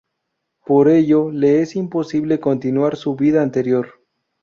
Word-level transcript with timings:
Por 0.65 0.89
ello 0.89 1.29
le 1.31 1.61
es 1.61 1.75
imposible 1.75 2.39
continuar 2.39 2.95
su 2.95 3.15
vida 3.15 3.43
anterior. 3.43 4.01